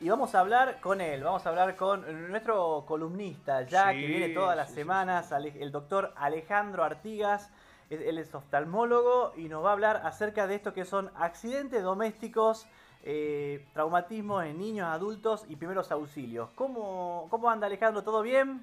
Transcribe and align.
Y 0.00 0.08
vamos 0.08 0.34
a 0.34 0.40
hablar 0.40 0.80
con 0.80 1.00
él, 1.02 1.22
vamos 1.22 1.44
a 1.44 1.50
hablar 1.50 1.76
con 1.76 2.30
nuestro 2.30 2.84
columnista, 2.86 3.62
ya 3.62 3.92
Sí, 3.92 4.00
que 4.00 4.06
viene 4.06 4.28
todas 4.30 4.56
las 4.56 4.68
sí, 4.68 4.74
sí, 4.74 4.80
semanas, 4.80 5.30
el 5.32 5.70
doctor 5.72 6.12
Alejandro 6.16 6.84
Artigas. 6.84 7.50
Es- 7.90 8.00
Él 8.00 8.18
es 8.18 8.34
oftalmólogo 8.34 9.32
y 9.36 9.48
nos 9.48 9.62
va 9.64 9.70
a 9.70 9.72
hablar 9.72 10.00
acerca 10.04 10.46
de 10.46 10.54
esto 10.54 10.72
que 10.72 10.84
son 10.86 11.10
accidentes 11.16 11.82
domésticos, 11.82 12.66
eh, 13.02 13.66
traumatismos 13.74 14.44
en 14.44 14.58
niños, 14.58 14.86
adultos 14.88 15.44
y 15.48 15.56
primeros 15.56 15.90
auxilios. 15.92 16.48
¿Cómo, 16.54 17.26
¿Cómo 17.30 17.50
anda 17.50 17.66
Alejandro? 17.66 18.02
¿Todo 18.02 18.22
bien? 18.22 18.62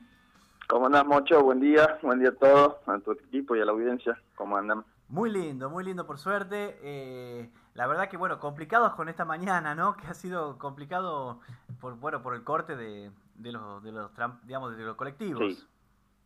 ¿Cómo 0.67 0.87
andás, 0.87 1.05
Mocho? 1.05 1.41
Buen 1.43 1.59
día, 1.59 1.97
buen 2.01 2.19
día 2.19 2.29
a 2.29 2.33
todos, 2.33 2.75
a 2.87 2.99
tu 2.99 3.11
equipo 3.11 3.55
y 3.55 3.61
a 3.61 3.65
la 3.65 3.71
audiencia. 3.73 4.19
¿Cómo 4.35 4.57
andan? 4.57 4.83
Muy 5.09 5.29
lindo, 5.31 5.69
muy 5.69 5.83
lindo 5.85 6.05
por 6.05 6.17
suerte. 6.19 6.77
Eh, 6.81 7.49
la 7.77 7.87
verdad 7.87 8.09
que 8.09 8.17
bueno, 8.17 8.39
complicados 8.39 8.93
con 8.95 9.07
esta 9.07 9.23
mañana, 9.23 9.73
¿no? 9.75 9.95
Que 9.97 10.07
ha 10.07 10.13
sido 10.13 10.57
complicado 10.57 11.39
por 11.79 11.95
bueno 11.95 12.21
por 12.21 12.33
el 12.35 12.43
corte 12.43 12.75
de, 12.75 13.11
de 13.35 13.51
los 13.51 13.81
de 13.83 13.91
los 13.93 14.11
digamos 14.43 14.75
de 14.75 14.83
los 14.83 14.95
colectivos. 14.97 15.41
Sí. 15.55 15.63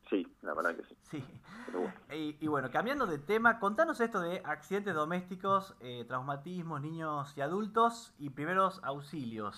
Sí, 0.09 0.27
la 0.41 0.53
verdad 0.53 0.75
que 0.75 0.83
sí. 0.83 0.97
Sí. 1.03 1.23
Bueno. 1.71 1.93
Y, 2.13 2.35
y 2.41 2.47
bueno, 2.47 2.69
cambiando 2.69 3.05
de 3.07 3.17
tema, 3.17 3.59
contanos 3.59 4.01
esto 4.01 4.19
de 4.19 4.41
accidentes 4.43 4.93
domésticos, 4.93 5.73
eh, 5.79 6.03
traumatismos, 6.05 6.81
niños 6.81 7.31
y 7.37 7.41
adultos 7.41 8.13
y 8.19 8.29
primeros 8.31 8.81
auxilios. 8.83 9.55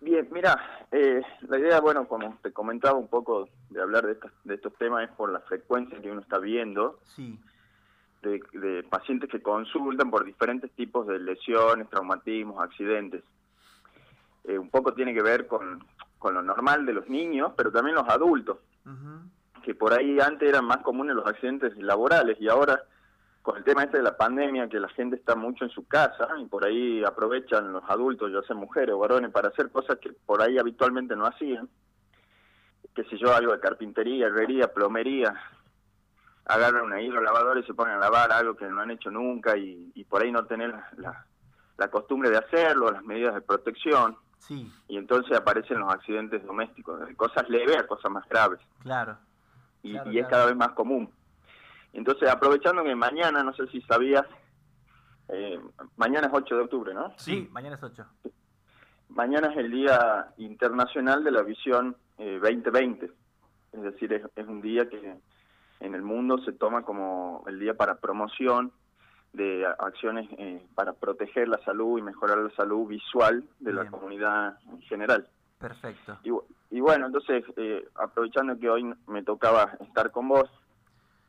Bien, 0.00 0.28
mira, 0.32 0.86
eh, 0.90 1.22
la 1.42 1.58
idea, 1.58 1.80
bueno, 1.80 2.06
como 2.08 2.36
te 2.42 2.52
comentaba 2.52 2.98
un 2.98 3.06
poco 3.08 3.48
de 3.70 3.80
hablar 3.80 4.04
de, 4.06 4.12
estas- 4.12 4.32
de 4.42 4.56
estos 4.56 4.74
temas 4.74 5.08
es 5.08 5.14
por 5.16 5.30
la 5.32 5.38
frecuencia 5.40 6.00
que 6.02 6.10
uno 6.10 6.20
está 6.20 6.38
viendo 6.38 6.98
Sí, 7.04 7.40
de, 8.24 8.42
de 8.58 8.82
pacientes 8.82 9.30
que 9.30 9.42
consultan 9.42 10.10
por 10.10 10.24
diferentes 10.24 10.70
tipos 10.72 11.06
de 11.06 11.18
lesiones, 11.18 11.88
traumatismos, 11.90 12.62
accidentes. 12.62 13.22
Eh, 14.44 14.58
un 14.58 14.70
poco 14.70 14.92
tiene 14.92 15.14
que 15.14 15.22
ver 15.22 15.46
con, 15.46 15.84
con 16.18 16.34
lo 16.34 16.42
normal 16.42 16.84
de 16.86 16.92
los 16.92 17.08
niños, 17.08 17.52
pero 17.56 17.70
también 17.70 17.96
los 17.96 18.08
adultos. 18.08 18.58
que 19.62 19.74
por 19.74 19.92
ahí 19.94 20.18
antes 20.20 20.48
eran 20.48 20.66
más 20.66 20.78
comunes 20.78 21.16
los 21.16 21.26
accidentes 21.26 21.74
laborales 21.78 22.36
y 22.38 22.48
ahora 22.48 22.82
con 23.40 23.56
el 23.58 23.64
tema 23.64 23.84
este 23.84 23.98
de 23.98 24.02
la 24.02 24.16
pandemia 24.16 24.68
que 24.68 24.80
la 24.80 24.88
gente 24.88 25.16
está 25.16 25.36
mucho 25.36 25.64
en 25.64 25.70
su 25.70 25.86
casa 25.86 26.28
y 26.38 26.46
por 26.46 26.64
ahí 26.66 27.02
aprovechan 27.04 27.72
los 27.72 27.84
adultos, 27.88 28.32
ya 28.32 28.40
sean 28.46 28.58
mujeres 28.58 28.94
o 28.94 28.98
varones, 28.98 29.30
para 29.32 29.48
hacer 29.48 29.70
cosas 29.70 29.98
que 29.98 30.12
por 30.12 30.40
ahí 30.40 30.56
habitualmente 30.58 31.14
no 31.14 31.26
hacían, 31.26 31.68
qué 32.94 33.04
sé 33.04 33.18
yo, 33.18 33.34
algo 33.34 33.52
de 33.52 33.60
carpintería, 33.60 34.28
herrería, 34.28 34.72
plomería, 34.72 35.34
agarran 36.46 36.84
una 36.84 37.00
hidrolavadora 37.00 37.60
y 37.60 37.64
se 37.64 37.74
ponen 37.74 37.94
a 37.96 37.98
lavar 38.00 38.30
algo 38.32 38.54
que 38.56 38.66
no 38.66 38.80
han 38.80 38.90
hecho 38.90 39.10
nunca 39.10 39.56
y, 39.56 39.90
y 39.94 40.04
por 40.04 40.22
ahí 40.22 40.30
no 40.32 40.44
tener 40.46 40.70
la, 40.70 40.88
la- 40.96 41.26
la 41.76 41.88
costumbre 41.90 42.30
de 42.30 42.38
hacerlo, 42.38 42.92
las 42.92 43.02
medidas 43.02 43.34
de 43.34 43.40
protección 43.40 44.16
sí, 44.38 44.72
y 44.86 44.96
entonces 44.96 45.36
aparecen 45.36 45.80
los 45.80 45.92
accidentes 45.92 46.44
domésticos, 46.46 47.04
de 47.04 47.16
cosas 47.16 47.48
leves 47.48 47.76
a 47.78 47.86
cosas 47.88 48.12
más 48.12 48.28
graves 48.28 48.60
claro. 48.80 49.18
y, 49.82 49.90
Claro, 49.92 50.12
y 50.12 50.18
es 50.18 50.26
claro. 50.26 50.30
cada 50.30 50.46
vez 50.46 50.56
más 50.56 50.70
común. 50.70 51.10
Entonces, 51.92 52.28
aprovechando 52.30 52.84
que 52.84 52.94
mañana, 52.94 53.42
no 53.42 53.52
sé 53.54 53.66
si 53.68 53.80
sabías, 53.82 54.24
eh, 55.28 55.58
mañana 55.96 56.28
es 56.28 56.32
8 56.32 56.54
de 56.56 56.62
octubre, 56.62 56.94
¿no? 56.94 57.12
Sí, 57.16 57.48
mañana 57.50 57.74
es 57.76 57.82
8. 57.82 58.04
Mañana 59.08 59.48
es 59.52 59.56
el 59.58 59.70
Día 59.72 60.28
Internacional 60.38 61.24
de 61.24 61.30
la 61.32 61.42
Visión 61.42 61.96
eh, 62.18 62.38
2020, 62.40 63.10
es 63.72 63.82
decir, 63.82 64.12
es, 64.12 64.22
es 64.36 64.46
un 64.46 64.60
día 64.60 64.88
que 64.88 65.16
en 65.84 65.94
el 65.94 66.02
mundo 66.02 66.38
se 66.38 66.52
toma 66.52 66.82
como 66.82 67.44
el 67.46 67.58
día 67.60 67.74
para 67.74 67.96
promoción 67.96 68.72
de 69.32 69.66
acciones 69.78 70.28
eh, 70.38 70.64
para 70.74 70.92
proteger 70.92 71.48
la 71.48 71.58
salud 71.64 71.98
y 71.98 72.02
mejorar 72.02 72.38
la 72.38 72.50
salud 72.50 72.86
visual 72.88 73.44
de 73.60 73.72
la 73.72 73.82
Bien. 73.82 73.92
comunidad 73.92 74.54
comunidad 74.60 74.74
en 74.76 74.82
general. 74.88 75.28
Perfecto. 75.58 76.18
Y, 76.22 76.30
bu- 76.30 76.44
y 76.70 76.80
bueno, 76.80 77.06
entonces, 77.06 77.44
eh, 77.56 77.86
aprovechando 77.96 78.58
que 78.58 78.68
hoy 78.70 78.94
me 79.06 79.22
tocaba 79.22 79.72
estar 79.80 80.10
con 80.12 80.28
vos, 80.28 80.48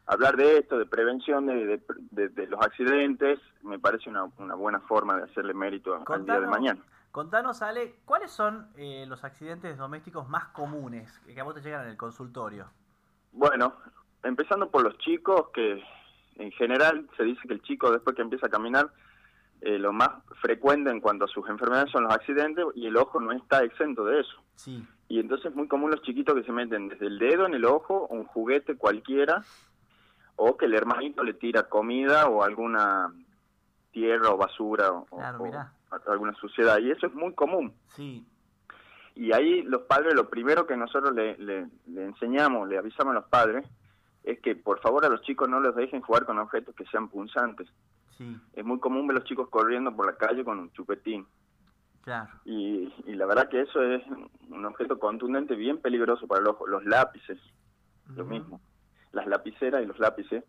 hablar 0.05 0.35
de 0.37 0.59
esto, 0.59 0.77
de 0.77 0.85
prevención 0.85 1.47
de, 1.47 1.65
de- 1.65 1.81
de- 2.11 2.29
de 2.29 2.47
los 2.47 2.61
accidentes, 2.61 3.39
me 3.63 3.79
parece 3.79 4.09
una, 4.09 4.25
una 4.37 4.55
buena 4.55 4.79
forma 4.81 5.17
de 5.17 5.23
hacerle 5.23 5.53
mérito 5.53 5.93
al 5.95 5.99
día 6.25 6.35
de 6.35 6.41
Contanos- 6.45 6.49
mañana. 6.49 6.81
Contanos, 7.11 7.61
Ale, 7.61 7.95
¿cuáles 8.05 8.29
son 8.29 8.67
eh, 8.75 9.05
los 9.07 9.23
accidentes 9.23 9.77
domésticos 9.77 10.27
más 10.29 10.47
comunes 10.49 11.17
que 11.25 11.39
a 11.39 11.43
vos 11.43 11.55
te 11.55 11.61
llegan 11.61 11.83
en 11.85 11.91
el 11.91 11.97
consultorio? 11.97 12.67
Bueno, 13.31 13.73
empezando 14.25 14.69
por 14.69 14.83
los 14.83 14.97
chicos, 14.99 15.49
que 15.53 15.81
en 16.37 16.51
general 16.51 17.07
se 17.17 17.23
dice 17.23 17.41
que 17.47 17.53
el 17.53 17.61
chico 17.61 17.91
después 17.91 18.15
que 18.15 18.21
empieza 18.21 18.47
a 18.47 18.49
caminar, 18.49 18.89
eh, 19.61 19.79
lo 19.79 19.93
más 19.93 20.09
frecuente 20.41 20.89
en 20.91 20.99
cuanto 20.99 21.25
a 21.25 21.27
sus 21.29 21.47
enfermedades 21.49 21.91
son 21.91 22.03
los 22.03 22.13
accidentes 22.13 22.65
y 22.75 22.87
el 22.87 22.97
ojo 22.97 23.19
no 23.21 23.31
está 23.31 23.63
exento 23.63 24.03
de 24.05 24.19
eso. 24.19 24.35
Sí, 24.55 24.85
Y 25.07 25.19
entonces 25.19 25.47
es 25.47 25.55
muy 25.55 25.67
común 25.67 25.91
los 25.91 26.01
chiquitos 26.01 26.35
que 26.35 26.43
se 26.43 26.51
meten 26.51 26.89
desde 26.89 27.07
el 27.07 27.17
dedo 27.19 27.45
en 27.45 27.53
el 27.53 27.65
ojo, 27.65 28.07
un 28.07 28.25
juguete 28.25 28.75
cualquiera, 28.75 29.43
o 30.35 30.57
que 30.57 30.65
el 30.65 30.73
hermanito 30.73 31.23
le 31.23 31.33
tira 31.33 31.63
comida 31.69 32.27
o 32.27 32.43
alguna 32.43 33.13
tierra 33.91 34.29
o 34.31 34.37
basura 34.37 34.91
o, 34.91 35.05
Claro, 35.05 35.39
o 35.39 35.45
mirá. 35.45 35.71
alguna 36.07 36.33
suciedad. 36.33 36.77
Y 36.79 36.91
eso 36.91 37.07
es 37.07 37.13
muy 37.13 37.33
común. 37.33 37.73
sí, 37.95 38.25
Y 39.15 39.31
ahí 39.31 39.61
los 39.63 39.83
padres, 39.83 40.13
lo 40.13 40.29
primero 40.29 40.67
que 40.67 40.75
nosotros 40.75 41.13
le, 41.15 41.37
le, 41.37 41.67
le 41.87 42.03
enseñamos, 42.03 42.67
le 42.67 42.77
avisamos 42.77 43.11
a 43.11 43.19
los 43.19 43.25
padres, 43.29 43.65
es 44.25 44.39
que 44.41 44.55
por 44.55 44.79
favor 44.79 45.05
a 45.05 45.09
los 45.09 45.21
chicos 45.21 45.47
no 45.49 45.59
los 45.59 45.75
dejen 45.75 46.01
jugar 46.01 46.25
con 46.25 46.37
objetos 46.39 46.75
que 46.75 46.85
sean 46.85 47.09
punzantes. 47.09 47.67
sí, 48.17 48.35
Es 48.53 48.65
muy 48.65 48.79
común 48.79 49.07
ver 49.07 49.15
los 49.15 49.25
chicos 49.25 49.49
corriendo 49.49 49.95
por 49.95 50.05
la 50.05 50.17
calle 50.17 50.43
con 50.43 50.59
un 50.59 50.71
chupetín. 50.73 51.25
claro. 52.01 52.29
Y, 52.45 52.93
y 53.05 53.13
la 53.15 53.25
verdad 53.25 53.49
que 53.49 53.61
eso 53.61 53.81
es 53.81 54.03
un 54.49 54.65
objeto 54.65 54.99
contundente 54.99 55.55
bien 55.55 55.79
peligroso 55.79 56.27
para 56.27 56.49
ojo. 56.49 56.67
Los 56.67 56.85
lápices, 56.85 57.39
lo 58.15 58.25
mismo. 58.25 58.61
Las 59.11 59.27
lapiceras 59.27 59.83
y 59.83 59.85
los 59.85 59.99
lápices 59.99 60.43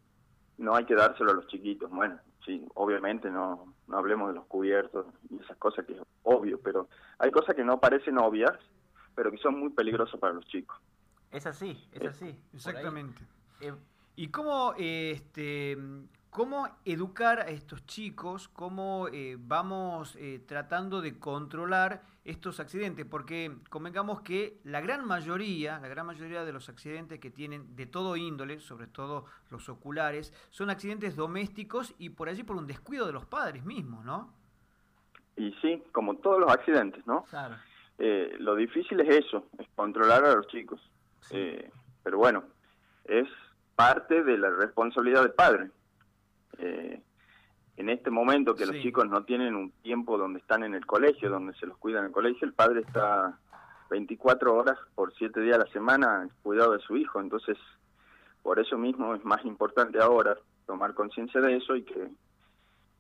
no 0.59 0.75
hay 0.75 0.85
que 0.87 0.95
dárselo 0.95 1.31
a 1.33 1.35
los 1.35 1.47
chiquitos. 1.49 1.91
Bueno, 1.91 2.19
sí, 2.45 2.67
obviamente 2.75 3.31
no, 3.31 3.75
no 3.89 3.99
hablemos 3.99 4.29
de 4.29 4.35
los 4.37 4.47
cubiertos 4.47 5.07
y 5.31 5.37
esas 5.43 5.57
cosas 5.59 5.85
que 5.87 5.93
es 5.95 6.01
obvio, 6.23 6.61
pero 6.61 6.89
hay 7.19 7.31
cosas 7.31 7.55
que 7.55 7.65
no 7.65 7.79
parecen 7.79 8.19
obvias, 8.19 8.53
pero 9.15 9.31
que 9.31 9.39
son 9.39 9.59
muy 9.61 9.71
peligrosas 9.71 10.19
para 10.21 10.33
los 10.35 10.45
chicos. 10.47 10.77
Es 11.31 11.47
así, 11.47 11.89
es 11.93 12.03
Eh, 12.03 12.09
así. 12.09 12.25
Por 12.25 12.33
ahí, 12.35 12.47
Exactamente. 12.55 13.23
Eh, 13.61 13.73
¿Y 14.19 14.29
cómo, 14.29 14.73
eh, 14.79 15.13
este, 15.15 15.77
cómo 16.31 16.69
educar 16.87 17.41
a 17.41 17.51
estos 17.51 17.85
chicos? 17.85 18.49
¿Cómo 18.49 19.09
eh, 19.13 19.37
vamos 19.39 20.17
eh, 20.17 20.43
tratando 20.47 21.03
de 21.03 21.19
controlar 21.19 22.03
estos 22.25 22.59
accidentes? 22.59 23.05
Porque 23.05 23.53
convengamos 23.69 24.23
que 24.23 24.59
la 24.65 24.81
gran 24.81 25.07
mayoría, 25.07 25.79
la 25.81 25.89
gran 25.89 26.07
mayoría 26.07 26.47
de 26.47 26.53
los 26.55 26.71
accidentes 26.71 27.21
que 27.21 27.31
tienen 27.31 27.77
de 27.77 27.85
todo 27.85 28.17
índole, 28.17 28.59
sobre 28.59 28.87
todo 28.87 29.27
los 29.51 29.69
oculares, 29.69 30.33
son 30.49 30.71
accidentes 30.71 31.15
domésticos 31.15 31.95
y 31.99 32.09
por 32.09 32.31
allí 32.31 32.43
por 32.43 32.57
un 32.57 32.67
descuido 32.67 33.07
de 33.07 33.13
los 33.13 33.27
padres 33.27 33.67
mismos, 33.67 34.03
¿no? 34.03 34.33
Y 35.37 35.53
sí, 35.61 35.83
como 35.93 36.17
todos 36.17 36.41
los 36.41 36.51
accidentes, 36.51 37.07
¿no? 37.07 37.25
claro. 37.25 37.57
Eh, 37.99 38.35
lo 38.39 38.55
difícil 38.55 39.01
es 39.01 39.25
eso, 39.25 39.47
es 39.59 39.67
controlar 39.75 40.25
a 40.25 40.35
los 40.35 40.47
chicos. 40.49 40.81
Sí. 41.21 41.37
Eh, 41.37 41.71
pero 42.03 42.19
bueno, 42.19 42.45
es 43.05 43.27
parte 43.77 44.25
de 44.25 44.39
la 44.39 44.51
responsabilidad 44.51 45.23
del 45.23 45.33
padre. 45.33 45.71
Eh, 46.59 47.01
en 47.77 47.91
este 47.91 48.11
momento 48.11 48.55
que 48.55 48.65
los 48.65 48.77
chicos 48.81 49.07
no 49.07 49.25
tienen 49.25 49.55
un 49.55 49.71
tiempo 49.83 50.17
donde 50.17 50.41
están 50.41 50.65
en 50.65 50.75
el 50.75 50.87
colegio, 50.87 51.29
donde 51.29 51.55
se 51.55 51.67
los 51.67 51.77
cuida 51.77 51.99
en 51.99 52.07
el 52.07 52.13
colegio, 52.13 52.47
el 52.47 52.55
padre 52.55 52.81
está 52.81 53.39
24 53.91 54.55
horas 54.55 54.79
por 54.95 55.15
7 55.15 55.41
días 55.41 55.57
a 55.57 55.65
la 55.65 55.73
semana 55.73 56.29
cuidado 56.43 56.73
de 56.73 56.81
su 56.81 56.97
hijo. 56.97 57.21
Entonces, 57.21 57.59
por 58.43 58.59
eso 58.59 58.79
mismo 58.79 59.15
es 59.15 59.23
más 59.25 59.45
importante 59.45 60.01
ahora 60.01 60.39
tomar 60.67 60.95
conciencia 60.95 61.41
de 61.43 61.57
eso 61.57 61.77
y 61.77 61.83
que, 61.83 62.09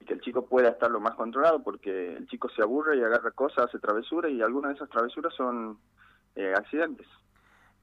y 0.00 0.04
que 0.04 0.12
el 0.12 0.20
chico 0.20 0.46
pueda 0.46 0.68
estar 0.68 0.90
lo 0.90 1.00
más 1.00 1.14
controlado, 1.14 1.62
porque 1.62 2.14
el 2.14 2.28
chico 2.28 2.50
se 2.50 2.62
aburre 2.62 2.98
y 2.98 3.02
agarra 3.02 3.30
cosas, 3.30 3.66
hace 3.66 3.78
travesuras 3.78 4.30
y 4.30 4.42
algunas 4.42 4.72
de 4.72 4.76
esas 4.76 4.90
travesuras 4.90 5.32
son 5.34 5.78
eh, 6.34 6.52
accidentes. 6.54 7.06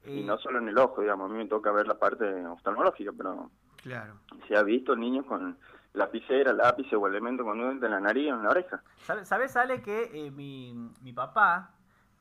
Y 0.04 0.20
Eh, 0.20 0.24
no 0.24 0.36
solo 0.38 0.58
en 0.58 0.68
el 0.68 0.78
ojo, 0.78 1.00
digamos, 1.00 1.30
a 1.30 1.32
mí 1.32 1.38
me 1.38 1.46
toca 1.46 1.70
ver 1.72 1.86
la 1.86 1.94
parte 1.98 2.46
oftalmológica, 2.46 3.10
pero 3.16 3.50
Claro. 3.82 4.14
se 4.48 4.56
ha 4.56 4.62
visto 4.62 4.94
niños 4.96 5.24
con 5.26 5.58
lapicera, 5.94 6.52
lápiz 6.52 6.92
o 6.92 7.06
elemento 7.06 7.44
contundente 7.44 7.86
en 7.86 7.92
la 7.92 8.00
nariz 8.00 8.32
o 8.32 8.34
en 8.36 8.42
la 8.42 8.50
oreja. 8.50 8.82
¿Sabe- 9.06 9.24
¿Sabes, 9.24 9.56
Ale, 9.56 9.80
que 9.80 10.26
eh, 10.26 10.30
mi, 10.30 10.74
mi 11.02 11.12
papá, 11.12 11.70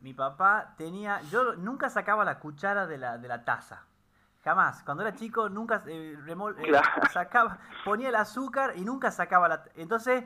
mi 0.01 0.13
papá 0.13 0.75
tenía, 0.77 1.21
yo 1.31 1.55
nunca 1.55 1.89
sacaba 1.89 2.23
la 2.23 2.39
cuchara 2.39 2.87
de 2.87 2.97
la, 2.97 3.17
de 3.17 3.27
la 3.27 3.43
taza. 3.43 3.83
Jamás. 4.43 4.83
Cuando 4.83 5.03
era 5.03 5.15
chico 5.15 5.47
nunca 5.49 5.83
eh, 5.87 6.17
remol- 6.25 6.55
eh, 6.59 6.67
Claro. 6.67 6.87
sacaba, 7.11 7.57
ponía 7.85 8.09
el 8.09 8.15
azúcar 8.15 8.73
y 8.75 8.81
nunca 8.85 9.09
sacaba 9.11 9.47
la... 9.47 9.63
Entonces, 9.75 10.23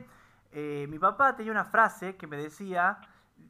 eh, 0.52 0.86
mi 0.88 0.98
papá 0.98 1.34
tenía 1.36 1.52
una 1.52 1.64
frase 1.64 2.16
que 2.16 2.26
me 2.26 2.36
decía, 2.36 2.98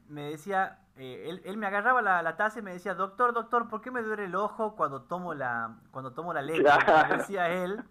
me 0.09 0.29
decía, 0.29 0.79
eh, 0.97 1.25
él, 1.29 1.41
él 1.45 1.57
me 1.57 1.67
agarraba 1.67 2.01
la, 2.01 2.21
la 2.21 2.35
taza 2.35 2.59
y 2.59 2.61
me 2.61 2.73
decía, 2.73 2.93
doctor, 2.95 3.33
doctor, 3.33 3.67
¿por 3.69 3.81
qué 3.81 3.91
me 3.91 4.01
duele 4.01 4.25
el 4.25 4.35
ojo 4.35 4.75
cuando 4.75 5.03
tomo 5.03 5.33
la, 5.33 5.75
cuando 5.91 6.11
tomo 6.11 6.33
la 6.33 6.41
leche? 6.41 6.61
Claro. 6.63 7.09
Me 7.09 7.17
decía 7.17 7.49
él. 7.49 7.83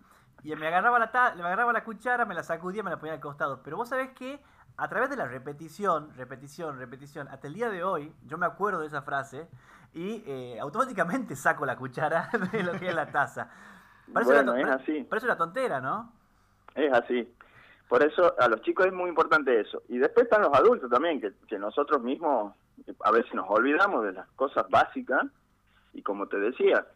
Y 0.44 0.54
me 0.54 0.68
agarraba 0.68 0.98
la 0.98 1.10
ta- 1.10 1.34
me 1.34 1.42
agarraba 1.42 1.72
la 1.72 1.82
cuchara, 1.82 2.24
me 2.24 2.34
la 2.34 2.42
sacudía, 2.44 2.82
me 2.82 2.90
la 2.90 2.98
ponía 2.98 3.14
al 3.14 3.20
costado. 3.20 3.60
Pero 3.62 3.76
vos 3.76 3.88
sabés 3.88 4.10
que 4.10 4.40
a 4.76 4.88
través 4.88 5.10
de 5.10 5.16
la 5.16 5.26
repetición, 5.26 6.12
repetición, 6.16 6.78
repetición, 6.78 7.26
hasta 7.28 7.48
el 7.48 7.54
día 7.54 7.68
de 7.70 7.82
hoy, 7.82 8.12
yo 8.24 8.38
me 8.38 8.46
acuerdo 8.46 8.80
de 8.80 8.86
esa 8.86 9.02
frase 9.02 9.48
y 9.94 10.22
eh, 10.26 10.58
automáticamente 10.60 11.34
saco 11.36 11.66
la 11.66 11.76
cuchara 11.76 12.30
de 12.52 12.62
lo 12.62 12.72
que 12.78 12.88
es 12.88 12.94
la 12.94 13.10
taza. 13.10 13.48
Parece, 14.12 14.32
bueno, 14.32 14.52
una, 14.52 14.60
es 14.60 14.68
así. 14.82 15.02
parece 15.04 15.26
una 15.26 15.36
tontera, 15.36 15.80
¿no? 15.80 16.12
Es 16.74 16.92
así. 16.92 17.34
Por 17.88 18.02
eso 18.02 18.34
a 18.38 18.48
los 18.48 18.60
chicos 18.62 18.86
es 18.86 18.92
muy 18.92 19.08
importante 19.08 19.60
eso. 19.60 19.82
Y 19.88 19.98
después 19.98 20.24
están 20.24 20.42
los 20.42 20.54
adultos 20.54 20.90
también, 20.90 21.20
que, 21.20 21.32
que 21.48 21.58
nosotros 21.58 22.02
mismos 22.02 22.54
a 23.00 23.10
veces 23.10 23.32
nos 23.34 23.46
olvidamos 23.48 24.04
de 24.04 24.12
las 24.12 24.28
cosas 24.30 24.68
básicas 24.68 25.24
y 25.94 26.02
como 26.02 26.26
te 26.26 26.38
decía, 26.38 26.86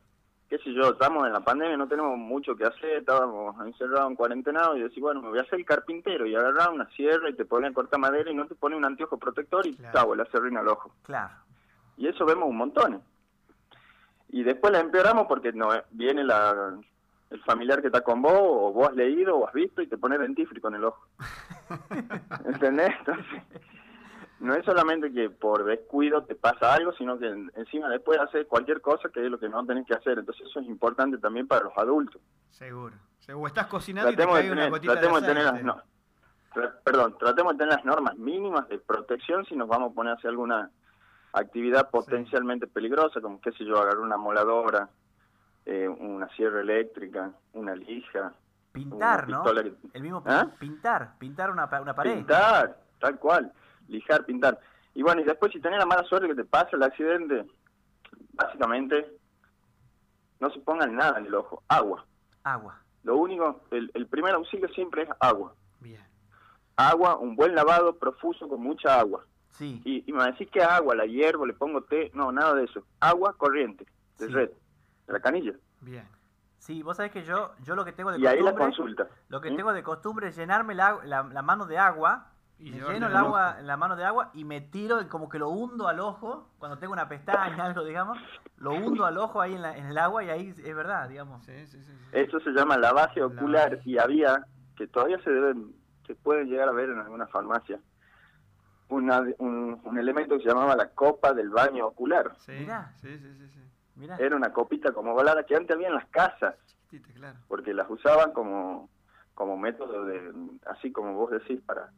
qué 0.48 0.58
sé 0.58 0.72
yo, 0.74 0.90
estamos 0.90 1.26
en 1.26 1.32
la 1.32 1.40
pandemia, 1.40 1.78
no 1.78 1.88
tenemos 1.88 2.18
mucho 2.18 2.54
que 2.54 2.64
hacer, 2.64 2.98
estábamos 2.98 3.56
encerrados 3.66 4.10
en 4.10 4.16
cuarentenado 4.16 4.76
y 4.76 4.82
decís, 4.82 5.00
bueno, 5.00 5.22
me 5.22 5.30
voy 5.30 5.38
a 5.38 5.42
hacer 5.42 5.58
el 5.58 5.64
carpintero 5.64 6.26
y 6.26 6.34
agarrar 6.34 6.70
una 6.70 6.88
sierra 6.90 7.30
y 7.30 7.34
te 7.34 7.46
ponen 7.46 7.72
a 7.72 7.74
cortar 7.74 7.98
madera 7.98 8.30
y 8.30 8.34
no 8.34 8.46
te 8.46 8.54
pone 8.54 8.76
un 8.76 8.84
anteojo 8.84 9.16
protector 9.16 9.66
y 9.66 9.74
claro. 9.74 10.14
le 10.14 10.22
hace 10.22 10.38
ruina 10.38 10.60
al 10.60 10.68
ojo. 10.68 10.94
Claro. 11.04 11.34
Y 11.96 12.06
eso 12.06 12.26
vemos 12.26 12.48
un 12.48 12.56
montón. 12.58 13.02
Y 14.28 14.42
después 14.42 14.72
la 14.72 14.80
empeoramos 14.80 15.26
porque 15.26 15.52
no 15.52 15.70
viene 15.90 16.22
la, 16.22 16.78
el 17.32 17.42
familiar 17.42 17.80
que 17.80 17.88
está 17.88 18.02
con 18.02 18.22
vos, 18.22 18.32
o 18.34 18.72
vos 18.72 18.88
has 18.88 18.94
leído 18.94 19.36
o 19.36 19.46
has 19.46 19.54
visto 19.54 19.82
y 19.82 19.86
te 19.86 19.98
pone 19.98 20.18
dentífrico 20.18 20.68
en 20.68 20.74
el 20.74 20.84
ojo. 20.84 21.06
¿Entendés? 22.44 22.92
Entonces, 22.98 23.42
no 24.40 24.54
es 24.54 24.64
solamente 24.64 25.12
que 25.12 25.30
por 25.30 25.64
descuido 25.64 26.24
te 26.24 26.34
pasa 26.34 26.74
algo, 26.74 26.92
sino 26.92 27.18
que 27.18 27.28
encima 27.54 27.88
después 27.88 28.18
haces 28.18 28.46
cualquier 28.46 28.80
cosa 28.80 29.08
que 29.08 29.24
es 29.24 29.30
lo 29.30 29.38
que 29.38 29.48
no 29.48 29.64
tenés 29.64 29.86
que 29.86 29.94
hacer. 29.94 30.18
Entonces 30.18 30.46
eso 30.48 30.60
es 30.60 30.66
importante 30.66 31.18
también 31.18 31.46
para 31.46 31.64
los 31.64 31.72
adultos. 31.76 32.20
Seguro. 32.50 32.94
O 33.34 33.46
estás 33.46 33.68
cocinando 33.68 34.10
y 34.10 34.16
te 34.16 34.26
cae 34.26 34.50
una 34.50 34.68
gotita 34.68 34.96
de, 34.96 35.20
tener 35.22 35.44
las, 35.44 35.62
no, 35.62 35.80
Perdón, 36.84 37.16
tratemos 37.18 37.52
de 37.52 37.58
tener 37.58 37.74
las 37.76 37.84
normas 37.84 38.16
mínimas 38.16 38.68
de 38.68 38.78
protección 38.78 39.44
si 39.46 39.54
nos 39.54 39.68
vamos 39.68 39.92
a 39.92 39.94
poner 39.94 40.12
a 40.12 40.16
hacer 40.16 40.30
alguna 40.30 40.70
actividad 41.32 41.88
potencialmente 41.90 42.66
peligrosa, 42.66 43.20
como 43.20 43.40
qué 43.40 43.52
sé 43.52 43.64
yo, 43.64 43.78
agarrar 43.80 44.00
una 44.00 44.16
moladora, 44.16 44.90
eh, 45.66 45.88
una 45.88 46.28
sierra 46.30 46.60
eléctrica, 46.60 47.32
una 47.52 47.74
lija. 47.74 48.32
Pintar, 48.72 49.28
¿no? 49.28 49.44
El 49.92 50.02
mismo 50.02 50.22
¿Ah? 50.26 50.48
pintar, 50.58 51.18
pintar 51.18 51.50
una, 51.50 51.68
una 51.80 51.94
pared. 51.94 52.14
Pintar, 52.16 52.78
tal 52.98 53.18
cual 53.18 53.52
lijar, 53.88 54.24
pintar. 54.24 54.58
Y 54.94 55.02
bueno, 55.02 55.20
y 55.20 55.24
después 55.24 55.52
si 55.52 55.60
tenés 55.60 55.78
la 55.78 55.86
mala 55.86 56.04
suerte 56.04 56.28
que 56.28 56.34
te 56.34 56.44
pasa 56.44 56.70
el 56.72 56.82
accidente, 56.82 57.46
básicamente 58.32 59.16
no 60.40 60.50
se 60.50 60.60
pongan 60.60 60.96
nada 60.96 61.18
en 61.18 61.26
el 61.26 61.34
ojo, 61.34 61.62
agua. 61.68 62.04
Agua. 62.44 62.78
Lo 63.04 63.16
único, 63.16 63.62
el, 63.70 63.90
el 63.94 64.06
primer 64.06 64.34
auxilio 64.34 64.68
siempre 64.68 65.02
es 65.02 65.08
agua. 65.20 65.54
Bien. 65.80 66.00
Agua, 66.76 67.16
un 67.16 67.36
buen 67.36 67.54
lavado 67.54 67.96
profuso 67.96 68.48
con 68.48 68.60
mucha 68.60 68.98
agua. 68.98 69.24
Sí. 69.50 69.80
Y, 69.84 70.08
y 70.08 70.12
me 70.12 70.24
decís 70.24 70.48
que 70.50 70.62
agua, 70.62 70.94
la 70.94 71.04
hiervo, 71.04 71.46
le 71.46 71.52
pongo 71.52 71.82
té, 71.82 72.10
no, 72.14 72.32
nada 72.32 72.54
de 72.54 72.64
eso. 72.64 72.84
Agua 73.00 73.34
corriente, 73.36 73.86
de 74.18 74.28
red, 74.28 74.50
de 74.50 74.54
la 75.06 75.20
canilla. 75.20 75.52
Bien. 75.80 76.06
Sí, 76.58 76.82
vos 76.82 76.96
sabés 76.96 77.10
que 77.10 77.24
yo, 77.24 77.52
yo 77.64 77.74
lo 77.74 77.84
que 77.84 77.92
tengo 77.92 78.12
de 78.12 78.18
y 78.18 78.22
costumbre... 78.22 78.48
ahí 78.48 78.54
la 78.54 78.58
consulta. 78.58 79.08
Lo 79.28 79.40
que 79.40 79.50
tengo 79.50 79.72
de 79.72 79.82
costumbre 79.82 80.28
es 80.28 80.36
llenarme 80.36 80.74
la, 80.74 80.98
la, 81.04 81.24
la 81.24 81.42
mano 81.42 81.66
de 81.66 81.76
agua 81.76 82.32
y 82.62 82.70
me 82.70 82.78
lleno 82.78 83.08
el 83.08 83.16
agua, 83.16 83.60
la 83.60 83.76
mano 83.76 83.96
de 83.96 84.04
agua 84.04 84.30
y 84.34 84.44
me 84.44 84.60
tiro, 84.60 85.08
como 85.08 85.28
que 85.28 85.40
lo 85.40 85.48
hundo 85.48 85.88
al 85.88 85.98
ojo, 85.98 86.50
cuando 86.60 86.78
tengo 86.78 86.92
una 86.92 87.08
pestaña, 87.08 87.64
algo, 87.64 87.82
digamos, 87.82 88.18
lo 88.58 88.70
hundo 88.70 89.04
al 89.04 89.18
ojo 89.18 89.40
ahí 89.40 89.54
en, 89.54 89.62
la, 89.62 89.76
en 89.76 89.86
el 89.86 89.98
agua 89.98 90.22
y 90.22 90.30
ahí 90.30 90.48
es 90.50 90.76
verdad, 90.76 91.08
digamos. 91.08 91.44
Sí, 91.44 91.66
sí, 91.66 91.82
sí, 91.82 91.92
Eso 92.12 92.38
se 92.38 92.50
llama 92.50 92.78
lavaje 92.78 93.20
ocular 93.20 93.80
y 93.84 93.98
había, 93.98 94.46
que 94.76 94.86
todavía 94.86 95.20
se 95.24 95.30
deben, 95.30 95.74
se 96.06 96.14
pueden 96.14 96.48
llegar 96.48 96.68
a 96.68 96.72
ver 96.72 96.90
en 96.90 97.00
alguna 97.00 97.26
farmacia, 97.26 97.80
una, 98.88 99.20
un, 99.38 99.80
un, 99.82 99.98
elemento 99.98 100.36
que 100.36 100.42
se 100.42 100.48
llamaba 100.48 100.76
la 100.76 100.90
copa 100.90 101.32
del 101.32 101.50
baño 101.50 101.86
ocular. 101.88 102.36
Sí, 102.38 102.64
sí, 103.00 103.18
sí, 103.18 103.48
sí. 103.48 103.60
Era 104.18 104.36
una 104.36 104.52
copita 104.52 104.92
como 104.92 105.14
balada 105.14 105.44
que 105.44 105.54
antes 105.54 105.74
había 105.74 105.88
en 105.88 105.94
las 105.94 106.06
casas, 106.06 106.56
claro. 107.14 107.38
porque 107.48 107.74
las 107.74 107.88
usaban 107.90 108.32
como, 108.32 108.88
como 109.34 109.56
método 109.56 110.04
de, 110.04 110.32
así 110.66 110.92
como 110.92 111.14
vos 111.14 111.30
decís, 111.30 111.60
para 111.64 111.90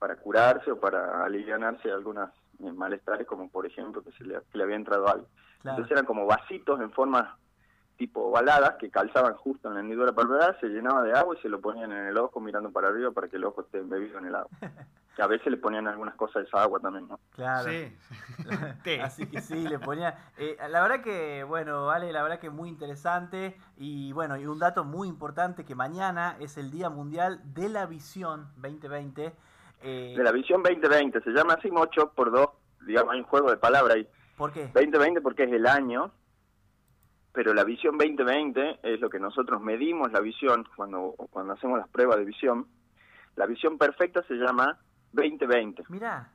para 0.00 0.16
curarse 0.16 0.72
o 0.72 0.80
para 0.80 1.22
aliviarse 1.24 1.92
algunas 1.92 2.30
eh, 2.58 2.72
malestares, 2.72 3.26
como 3.26 3.50
por 3.50 3.66
ejemplo 3.66 4.02
que 4.02 4.10
se 4.12 4.24
le, 4.24 4.40
que 4.50 4.56
le 4.56 4.64
había 4.64 4.76
entrado 4.76 5.06
algo. 5.06 5.26
Entonces 5.62 5.90
eran 5.92 6.06
como 6.06 6.24
vasitos 6.24 6.80
en 6.80 6.90
forma 6.90 7.36
tipo 8.00 8.28
ovaladas 8.28 8.76
que 8.80 8.88
calzaban 8.88 9.34
justo 9.34 9.68
en 9.68 9.74
la 9.74 9.80
hendidura 9.80 10.12
palpebral, 10.12 10.56
se 10.58 10.68
llenaba 10.68 11.02
de 11.02 11.12
agua 11.12 11.36
y 11.38 11.42
se 11.42 11.50
lo 11.50 11.60
ponían 11.60 11.92
en 11.92 12.06
el 12.06 12.16
ojo 12.16 12.40
mirando 12.40 12.70
para 12.70 12.88
arriba 12.88 13.10
para 13.10 13.28
que 13.28 13.36
el 13.36 13.44
ojo 13.44 13.60
esté 13.60 13.78
embebido 13.78 14.18
en 14.18 14.24
el 14.24 14.34
agua. 14.34 14.50
que 15.14 15.22
a 15.22 15.26
veces 15.26 15.48
le 15.48 15.58
ponían 15.58 15.86
algunas 15.86 16.14
cosas 16.14 16.42
de 16.42 16.48
esa 16.48 16.62
agua 16.62 16.80
también, 16.80 17.06
¿no? 17.08 17.20
Claro. 17.34 17.70
Sí. 17.70 17.92
Así 19.02 19.26
que 19.26 19.42
sí, 19.42 19.68
le 19.68 19.78
ponía... 19.78 20.16
Eh, 20.38 20.56
la 20.70 20.80
verdad 20.80 21.02
que, 21.02 21.44
bueno, 21.44 21.84
vale, 21.84 22.10
la 22.10 22.22
verdad 22.22 22.38
que 22.38 22.48
muy 22.48 22.70
interesante 22.70 23.54
y 23.76 24.14
bueno, 24.14 24.38
y 24.38 24.46
un 24.46 24.58
dato 24.58 24.82
muy 24.82 25.06
importante 25.06 25.66
que 25.66 25.74
mañana 25.74 26.36
es 26.40 26.56
el 26.56 26.70
Día 26.70 26.88
Mundial 26.88 27.42
de 27.52 27.68
la 27.68 27.84
Visión 27.84 28.48
2020 28.56 29.34
eh, 29.82 30.14
de 30.16 30.22
la 30.22 30.32
visión 30.32 30.62
2020, 30.62 31.20
se 31.22 31.30
llama 31.30 31.54
así 31.54 31.70
8 31.72 32.12
por 32.14 32.30
2, 32.30 32.48
digamos, 32.86 33.14
hay 33.14 33.20
un 33.20 33.26
juego 33.26 33.50
de 33.50 33.56
palabras 33.56 33.96
ahí. 33.96 34.06
¿Por 34.36 34.52
qué? 34.52 34.70
2020 34.74 35.20
porque 35.20 35.44
es 35.44 35.52
el 35.52 35.66
año, 35.66 36.12
pero 37.32 37.54
la 37.54 37.64
visión 37.64 37.96
2020 37.96 38.80
es 38.82 39.00
lo 39.00 39.08
que 39.08 39.20
nosotros 39.20 39.60
medimos 39.60 40.10
la 40.12 40.20
visión 40.20 40.66
cuando, 40.76 41.14
cuando 41.30 41.52
hacemos 41.52 41.78
las 41.78 41.88
pruebas 41.88 42.18
de 42.18 42.24
visión. 42.24 42.66
La 43.36 43.46
visión 43.46 43.78
perfecta 43.78 44.22
se 44.24 44.34
llama 44.34 44.78
2020. 45.12 45.84
Mira. 45.88 46.30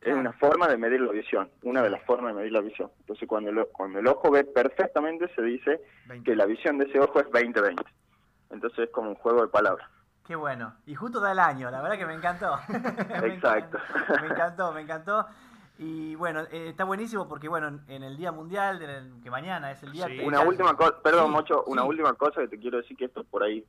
Es 0.00 0.14
una 0.14 0.32
forma 0.34 0.68
de 0.68 0.76
medir 0.76 1.00
la 1.00 1.12
visión, 1.12 1.50
una 1.62 1.80
de 1.80 1.88
las 1.88 2.02
formas 2.02 2.34
de 2.34 2.40
medir 2.40 2.52
la 2.52 2.60
visión. 2.60 2.90
Entonces, 3.00 3.26
cuando 3.26 3.48
el, 3.48 3.66
cuando 3.72 4.00
el 4.00 4.06
ojo 4.06 4.30
ve 4.30 4.44
perfectamente, 4.44 5.32
se 5.34 5.40
dice 5.40 5.80
que 6.24 6.36
la 6.36 6.44
visión 6.44 6.76
de 6.76 6.84
ese 6.84 7.00
ojo 7.00 7.20
es 7.20 7.30
2020. 7.30 7.82
Entonces, 8.50 8.80
es 8.80 8.90
como 8.90 9.08
un 9.08 9.14
juego 9.14 9.40
de 9.40 9.48
palabras. 9.48 9.88
Qué 10.26 10.36
bueno. 10.36 10.74
Y 10.86 10.94
justo 10.94 11.20
da 11.20 11.32
el 11.32 11.38
año, 11.38 11.70
la 11.70 11.82
verdad 11.82 11.98
que 11.98 12.06
me 12.06 12.14
encantó. 12.14 12.58
Exacto. 13.24 13.78
me, 14.20 14.26
encantó, 14.28 14.72
me 14.72 14.80
encantó. 14.82 15.26
Y 15.78 16.14
bueno, 16.14 16.40
eh, 16.52 16.68
está 16.68 16.84
buenísimo 16.84 17.26
porque 17.26 17.48
bueno, 17.48 17.80
en 17.88 18.02
el 18.02 18.16
Día 18.16 18.30
Mundial, 18.30 18.78
que 19.22 19.30
mañana 19.30 19.72
es 19.72 19.82
el 19.82 19.92
día... 19.92 20.06
Una 20.24 20.40
última 20.40 20.76
cosa, 20.76 21.00
perdón, 21.02 21.32
Mocho, 21.32 21.64
una 21.64 21.84
última 21.84 22.12
cosa 22.14 22.42
que 22.42 22.48
te 22.48 22.58
quiero 22.58 22.78
decir 22.78 22.96
que 22.96 23.06
esto 23.06 23.24
por 23.24 23.42
ahí 23.42 23.64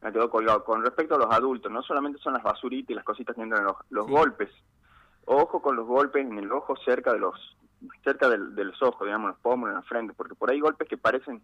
me 0.00 0.12
quedó 0.12 0.30
colgado. 0.30 0.64
Con 0.64 0.82
respecto 0.82 1.14
a 1.14 1.18
los 1.18 1.30
adultos, 1.30 1.70
no 1.70 1.82
solamente 1.82 2.18
son 2.20 2.32
las 2.32 2.42
basuritas 2.42 2.90
y 2.90 2.94
las 2.94 3.04
cositas 3.04 3.36
que 3.36 3.42
entran 3.42 3.60
en 3.60 3.66
los, 3.66 3.76
los 3.90 4.06
golpes. 4.06 4.50
Ojo 5.26 5.60
con 5.60 5.76
los 5.76 5.86
golpes 5.86 6.26
en 6.26 6.38
el 6.38 6.50
ojo 6.50 6.74
cerca 6.84 7.12
de 7.12 7.20
los 7.20 7.56
cerca 8.04 8.28
del, 8.28 8.54
de 8.54 8.64
los 8.64 8.80
ojos, 8.80 9.06
digamos, 9.06 9.30
los 9.30 9.38
pómulos 9.40 9.72
en 9.72 9.76
la 9.76 9.82
frente, 9.82 10.14
porque 10.14 10.34
por 10.34 10.50
ahí 10.50 10.60
golpes 10.60 10.88
que 10.88 10.96
parecen 10.96 11.42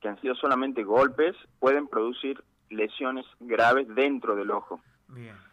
que 0.00 0.08
han 0.08 0.20
sido 0.20 0.34
solamente 0.34 0.84
golpes 0.84 1.34
pueden 1.58 1.88
producir 1.88 2.42
lesiones 2.70 3.24
graves 3.40 3.86
dentro 3.94 4.36
del 4.36 4.50
ojo. 4.50 4.80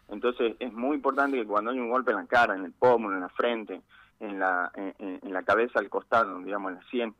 Entonces 0.08 0.56
es 0.58 0.72
muy 0.72 0.96
importante 0.96 1.36
que 1.36 1.46
cuando 1.46 1.70
hay 1.70 1.78
un 1.78 1.90
golpe 1.90 2.10
en 2.10 2.18
la 2.18 2.26
cara, 2.26 2.54
en 2.54 2.64
el 2.64 2.72
pómulo, 2.72 3.14
en 3.14 3.22
la 3.22 3.28
frente, 3.30 3.82
en 4.20 4.38
la, 4.38 4.70
en, 4.74 5.32
la 5.32 5.42
cabeza 5.42 5.78
al 5.78 5.88
costado, 5.88 6.38
digamos 6.38 6.72
en 6.72 6.78
la 6.78 6.84
sien, 6.90 7.14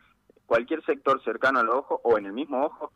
cualquier 0.47 0.85
sector 0.85 1.23
cercano 1.25 1.61
al 1.61 1.69
ojo 1.69 2.01
o 2.05 2.19
en 2.19 2.27
el 2.27 2.33
mismo 2.33 2.65
ojo, 2.65 2.93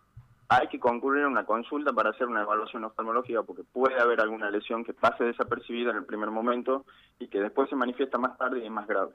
hay 0.49 0.69
que 0.69 0.79
concurrir 0.79 1.25
a 1.25 1.29
una 1.29 1.45
consulta 1.45 1.93
para 1.93 2.11
hacer 2.11 2.29
una 2.29 2.43
evaluación 2.43 2.85
oftalmológica 2.85 3.43
porque 3.43 3.65
puede 3.65 3.99
haber 4.01 4.21
alguna 4.21 4.51
lesión 4.51 4.85
que 4.85 4.95
pase 4.95 5.25
desapercibida 5.25 5.91
en 5.91 5.97
el 5.97 6.05
primer 6.05 6.31
momento 6.31 6.85
y 7.19 7.27
que 7.29 7.41
después 7.41 7.69
se 7.69 7.77
manifiesta 7.77 8.19
más 8.19 8.39
tarde 8.39 8.61
y 8.61 8.65
es 8.65 8.71
más 8.71 8.87
grave. 8.87 9.13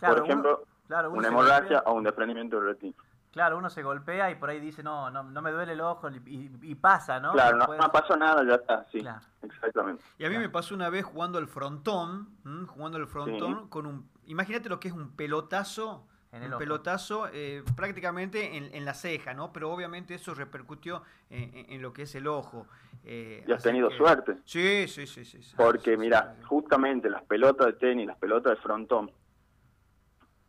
Por 0.00 0.24
ejemplo, 0.24 0.64
una 1.10 1.28
hemorragia 1.28 1.82
o 1.86 1.94
un 1.94 2.04
desprendimiento 2.04 2.60
de 2.60 2.66
retina. 2.66 2.94
Claro, 3.34 3.58
uno 3.58 3.68
se 3.68 3.82
golpea 3.82 4.30
y 4.30 4.36
por 4.36 4.48
ahí 4.48 4.60
dice, 4.60 4.84
no, 4.84 5.10
no, 5.10 5.24
no 5.24 5.42
me 5.42 5.50
duele 5.50 5.72
el 5.72 5.80
ojo 5.80 6.08
y, 6.24 6.74
pasa, 6.76 7.18
¿no? 7.18 7.32
Claro, 7.32 7.56
no, 7.56 7.66
no, 7.66 7.90
pasó 7.90 8.16
nada, 8.16 8.44
ya 8.46 8.54
está, 8.54 8.86
sí, 8.92 9.04
exactamente. 9.42 10.04
Y 10.18 10.24
a 10.24 10.30
mí 10.30 10.38
me 10.38 10.48
pasó 10.48 10.72
una 10.72 10.88
vez 10.88 11.04
jugando 11.04 11.40
el 11.40 11.48
frontón, 11.48 12.28
jugando 12.68 12.96
el 12.96 13.08
frontón 13.08 13.68
con 13.68 13.86
un, 13.86 14.08
imagínate 14.26 14.68
lo 14.68 14.78
que 14.78 14.86
es 14.86 14.94
un 14.94 15.10
pelotazo, 15.16 16.06
en 16.30 16.52
un 16.52 16.58
pelotazo 16.58 17.28
eh, 17.32 17.64
prácticamente 17.74 18.56
en, 18.56 18.84
la 18.84 18.94
ceja, 18.94 19.34
¿no? 19.34 19.52
Pero 19.52 19.72
obviamente 19.72 20.14
eso 20.14 20.32
repercutió 20.32 21.02
en, 21.28 21.82
lo 21.82 21.92
que 21.92 22.02
es 22.02 22.14
el 22.14 22.28
ojo. 22.28 22.68
Eh, 23.04 23.44
y 23.48 23.50
has 23.50 23.64
tenido 23.64 23.90
suerte. 23.90 24.36
Sí, 24.44 24.86
sí, 24.86 25.08
sí, 25.08 25.24
sí. 25.24 25.40
Porque 25.56 25.96
mira, 25.96 26.36
justamente 26.46 27.10
las 27.10 27.24
pelotas 27.24 27.66
de 27.66 27.72
tenis, 27.72 28.06
las 28.06 28.16
pelotas 28.16 28.56
de 28.56 28.62
frontón, 28.62 29.10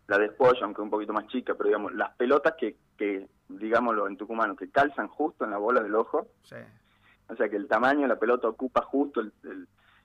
la 0.07 0.17
de 0.17 0.29
pollo, 0.29 0.63
aunque 0.63 0.81
un 0.81 0.89
poquito 0.89 1.13
más 1.13 1.27
chica, 1.27 1.53
pero 1.55 1.67
digamos, 1.69 1.93
las 1.93 2.11
pelotas 2.15 2.53
que, 2.59 2.75
que, 2.97 3.27
digámoslo 3.49 4.07
en 4.07 4.17
tucumano, 4.17 4.55
que 4.55 4.69
calzan 4.69 5.07
justo 5.07 5.45
en 5.45 5.51
la 5.51 5.57
bola 5.57 5.81
del 5.81 5.95
ojo, 5.95 6.27
o 7.27 7.35
sea 7.35 7.49
que 7.49 7.55
el 7.55 7.67
tamaño 7.67 8.01
de 8.01 8.09
la 8.09 8.19
pelota 8.19 8.47
ocupa 8.47 8.81
justo 8.83 9.19
el, 9.21 9.33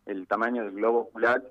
el, 0.06 0.26
tamaño 0.26 0.64
del 0.64 0.72
globo 0.74 1.00
ocular, 1.00 1.42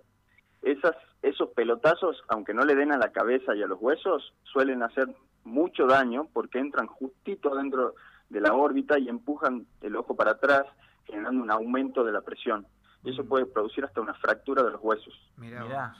esas, 0.63 0.95
esos 1.21 1.49
pelotazos, 1.49 2.23
aunque 2.27 2.53
no 2.53 2.65
le 2.65 2.75
den 2.75 2.91
a 2.91 2.97
la 2.97 3.11
cabeza 3.11 3.55
y 3.55 3.61
a 3.61 3.67
los 3.67 3.79
huesos, 3.79 4.33
suelen 4.43 4.81
hacer 4.83 5.07
mucho 5.43 5.85
daño 5.85 6.27
porque 6.33 6.59
entran 6.59 6.87
justito 6.87 7.55
dentro 7.55 7.93
de 8.29 8.41
la 8.41 8.53
órbita 8.53 8.97
y 8.99 9.09
empujan 9.09 9.67
el 9.81 9.95
ojo 9.95 10.15
para 10.15 10.31
atrás, 10.31 10.63
generando 11.05 11.43
un 11.43 11.51
aumento 11.51 12.03
de 12.03 12.11
la 12.11 12.21
presión. 12.21 12.65
y 13.01 13.11
eso 13.11 13.23
Mm. 13.23 13.27
puede 13.29 13.45
producir 13.45 13.85
hasta 13.85 14.01
una 14.01 14.13
fractura 14.15 14.61
de 14.61 14.71
los 14.71 14.81
huesos. 14.83 15.13
Mirá, 15.37 15.63
Mirá. 15.63 15.95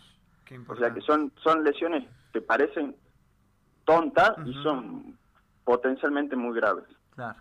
O 0.68 0.75
sea 0.75 0.94
que 0.94 1.01
son, 1.01 1.32
son 1.44 1.63
lesiones 1.63 2.08
que 2.34 2.41
parecen 2.41 2.96
tontas 3.86 4.36
y 4.46 4.53
son 4.63 5.18
potencialmente 5.63 6.36
muy 6.36 6.56
graves. 6.56 6.86
Claro. 7.15 7.39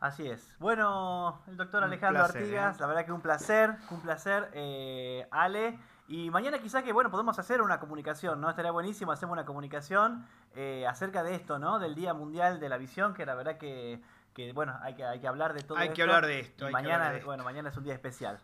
Así 0.00 0.26
es. 0.26 0.52
Bueno, 0.58 1.40
el 1.46 1.56
doctor 1.56 1.78
Un 1.82 1.88
Alejandro 1.88 2.24
placer, 2.24 2.42
Artigas, 2.42 2.76
¿eh? 2.76 2.80
la 2.80 2.86
verdad 2.88 3.04
que 3.06 3.12
un 3.12 3.20
placer, 3.20 3.74
un 3.90 4.00
placer, 4.00 4.50
eh, 4.52 5.26
Ale. 5.30 5.78
Y 6.08 6.28
mañana 6.30 6.58
quizás 6.58 6.82
que, 6.82 6.92
bueno, 6.92 7.10
podemos 7.10 7.38
hacer 7.38 7.62
una 7.62 7.78
comunicación, 7.78 8.40
¿no? 8.40 8.50
Estaría 8.50 8.72
buenísimo, 8.72 9.12
hacemos 9.12 9.32
una 9.34 9.44
comunicación 9.44 10.26
eh, 10.56 10.84
acerca 10.88 11.22
de 11.22 11.36
esto, 11.36 11.58
¿no? 11.60 11.78
Del 11.78 11.94
Día 11.94 12.12
Mundial 12.14 12.58
de 12.58 12.68
la 12.68 12.76
Visión, 12.76 13.14
que 13.14 13.24
la 13.24 13.34
verdad 13.36 13.56
que, 13.58 14.02
que 14.34 14.52
bueno, 14.52 14.76
hay 14.82 14.94
que, 14.94 15.04
hay 15.04 15.20
que 15.20 15.28
hablar 15.28 15.54
de 15.54 15.62
todo 15.62 15.78
Hay 15.78 15.84
esto. 15.86 15.94
que 15.96 16.02
hablar 16.02 16.26
de 16.26 16.40
esto, 16.40 16.64
Y 16.64 16.66
hay 16.66 16.70
que 16.70 16.72
mañana, 16.72 16.94
hablar 16.94 17.12
de 17.12 17.18
esto. 17.18 17.26
bueno, 17.28 17.44
mañana 17.44 17.68
es 17.68 17.76
un 17.76 17.84
día 17.84 17.94
especial. 17.94 18.40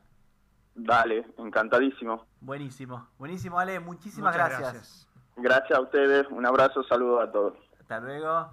Dale, 0.78 1.26
encantadísimo. 1.38 2.24
Buenísimo, 2.40 3.08
buenísimo, 3.18 3.58
Ale. 3.58 3.80
Muchísimas 3.80 4.32
gracias. 4.34 4.60
gracias. 4.60 5.08
Gracias 5.36 5.78
a 5.78 5.82
ustedes, 5.82 6.26
un 6.30 6.46
abrazo, 6.46 6.84
saludos 6.84 7.28
a 7.28 7.32
todos. 7.32 7.54
Hasta 7.80 8.00
luego. 8.00 8.48